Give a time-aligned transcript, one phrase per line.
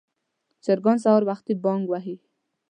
[0.63, 2.15] چرګان سهار وختي بانګ وهي.